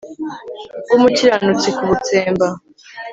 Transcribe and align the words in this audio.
bw'umukiranutsi 0.85 1.69
kubutsemba 1.77 2.47